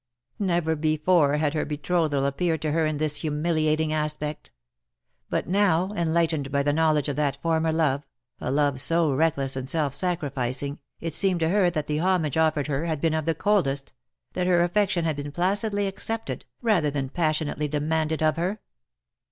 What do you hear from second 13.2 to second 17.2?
the coldest— that her affection had been placidly accepted, rather than